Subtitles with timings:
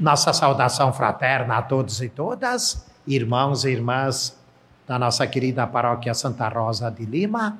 [0.00, 4.34] Nossa saudação fraterna a todos e todas, irmãos e irmãs
[4.88, 7.58] da nossa querida paróquia Santa Rosa de Lima,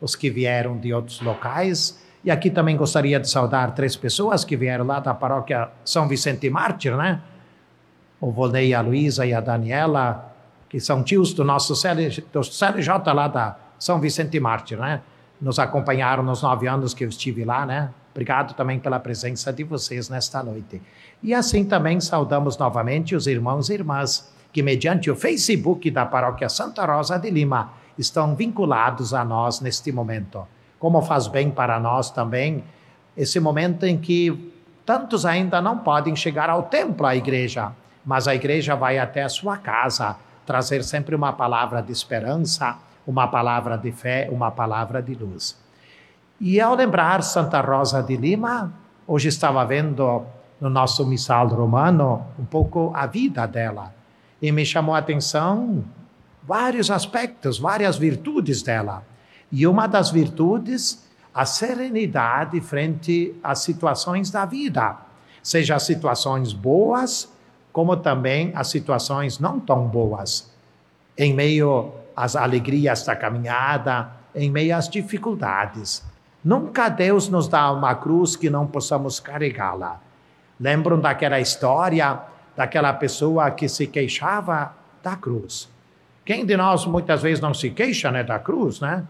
[0.00, 2.02] os que vieram de outros locais.
[2.24, 6.48] E aqui também gostaria de saudar três pessoas que vieram lá da paróquia São Vicente
[6.48, 7.20] Mártir, né?
[8.18, 10.34] O Volney, a Luísa e a Daniela,
[10.70, 15.02] que são tios do nosso CLJ lá da São Vicente Mártir, né?
[15.44, 17.90] Nos acompanharam nos nove anos que eu estive lá, né?
[18.12, 20.80] Obrigado também pela presença de vocês nesta noite.
[21.22, 26.48] E assim também saudamos novamente os irmãos e irmãs que, mediante o Facebook da Paróquia
[26.48, 30.48] Santa Rosa de Lima, estão vinculados a nós neste momento.
[30.78, 32.64] Como faz bem para nós também
[33.14, 34.50] esse momento em que
[34.86, 37.70] tantos ainda não podem chegar ao templo, à igreja,
[38.02, 40.16] mas a igreja vai até a sua casa
[40.46, 45.56] trazer sempre uma palavra de esperança, uma palavra de fé, uma palavra de luz.
[46.40, 48.72] E ao lembrar Santa Rosa de Lima,
[49.06, 50.22] hoje estava vendo
[50.60, 53.94] no nosso missal romano um pouco a vida dela
[54.40, 55.84] e me chamou a atenção
[56.42, 59.02] vários aspectos, várias virtudes dela.
[59.50, 64.96] E uma das virtudes, a serenidade frente às situações da vida,
[65.42, 67.32] seja as situações boas,
[67.72, 70.52] como também as situações não tão boas.
[71.16, 76.04] Em meio às alegrias da caminhada, em meio às dificuldades.
[76.44, 80.00] Nunca Deus nos dá uma cruz que não possamos carregá-la.
[80.60, 82.20] Lembram daquela história
[82.56, 85.68] daquela pessoa que se queixava da cruz?
[86.24, 89.04] Quem de nós muitas vezes não se queixa né, da cruz, né?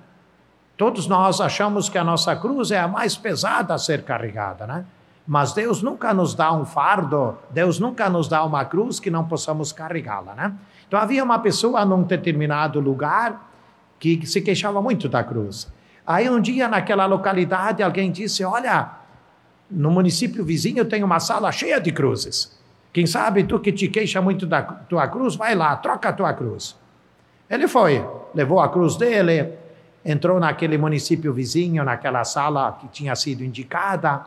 [0.76, 4.84] Todos nós achamos que a nossa cruz é a mais pesada a ser carregada, né?
[5.26, 9.24] Mas Deus nunca nos dá um fardo, Deus nunca nos dá uma cruz que não
[9.24, 10.54] possamos carregá-la, né?
[10.86, 13.50] Então havia uma pessoa num determinado lugar
[13.98, 15.72] que se queixava muito da cruz.
[16.06, 18.90] Aí um dia naquela localidade alguém disse: Olha,
[19.70, 22.58] no município vizinho tem uma sala cheia de cruzes.
[22.92, 26.32] Quem sabe tu que te queixa muito da tua cruz, vai lá, troca a tua
[26.34, 26.76] cruz.
[27.48, 29.52] Ele foi, levou a cruz dele,
[30.04, 34.22] entrou naquele município vizinho, naquela sala que tinha sido indicada,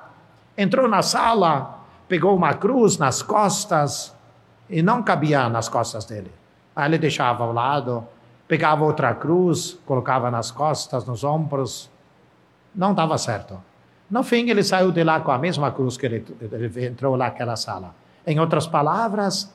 [0.57, 4.16] entrou na sala, pegou uma cruz nas costas
[4.69, 6.31] e não cabia nas costas dele.
[6.75, 8.06] Aí ele deixava ao lado,
[8.47, 11.90] pegava outra cruz, colocava nas costas, nos ombros.
[12.73, 13.59] Não dava certo.
[14.09, 17.25] No fim, ele saiu de lá com a mesma cruz que ele, ele entrou lá
[17.25, 17.94] naquela sala.
[18.25, 19.53] Em outras palavras,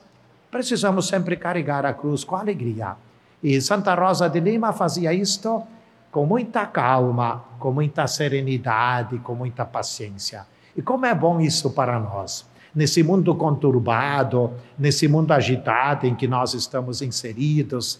[0.51, 2.95] precisamos sempre carregar a cruz com alegria.
[3.41, 5.63] E Santa Rosa de Lima fazia isto
[6.11, 10.45] com muita calma, com muita serenidade, com muita paciência.
[10.75, 12.45] E como é bom isso para nós.
[12.73, 17.99] Nesse mundo conturbado, nesse mundo agitado em que nós estamos inseridos,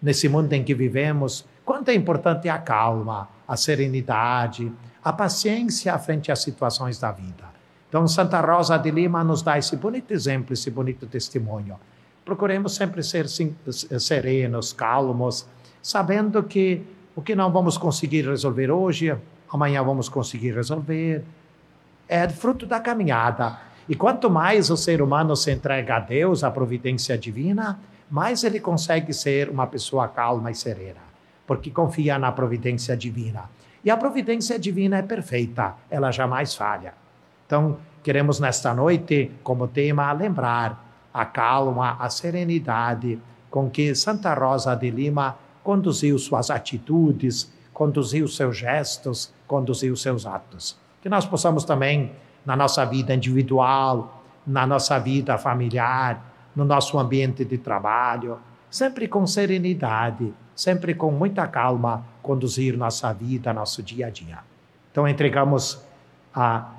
[0.00, 4.72] nesse mundo em que vivemos, quanto é importante a calma, a serenidade,
[5.04, 7.50] a paciência frente às situações da vida.
[7.88, 11.78] Então, Santa Rosa de Lima nos dá esse bonito exemplo, esse bonito testemunho.
[12.24, 15.46] Procuremos sempre ser serenos, calmos,
[15.82, 16.82] sabendo que
[17.14, 19.14] o que não vamos conseguir resolver hoje,
[19.52, 21.22] amanhã vamos conseguir resolver.
[22.14, 23.58] É fruto da caminhada.
[23.88, 27.80] E quanto mais o ser humano se entrega a Deus, à providência divina,
[28.10, 31.00] mais ele consegue ser uma pessoa calma e serena,
[31.46, 33.48] porque confia na providência divina.
[33.82, 36.92] E a providência divina é perfeita, ela jamais falha.
[37.46, 43.18] Então, queremos nesta noite, como tema, lembrar a calma, a serenidade
[43.50, 50.82] com que Santa Rosa de Lima conduziu suas atitudes, conduziu seus gestos, conduziu seus atos.
[51.02, 52.12] Que nós possamos também,
[52.46, 58.38] na nossa vida individual, na nossa vida familiar, no nosso ambiente de trabalho,
[58.70, 64.38] sempre com serenidade, sempre com muita calma, conduzir nossa vida, nosso dia a dia.
[64.90, 65.82] Então, entregamos
[66.34, 66.70] a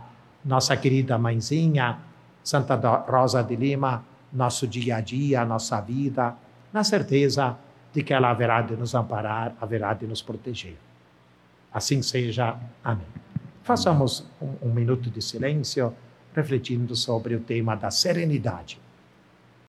[0.43, 1.97] nossa querida mãezinha,
[2.43, 2.75] Santa
[3.07, 6.35] Rosa de Lima, nosso dia a dia, nossa vida,
[6.71, 7.55] na certeza
[7.93, 10.77] de que ela haverá de nos amparar, haverá de nos proteger.
[11.71, 12.55] Assim seja.
[12.83, 13.32] Amém.
[13.63, 15.93] Façamos um, um minuto de silêncio,
[16.35, 18.82] refletindo sobre o tema da serenidade.